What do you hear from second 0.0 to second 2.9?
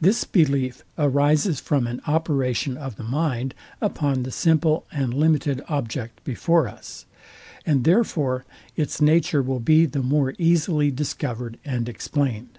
This belief arises from an operation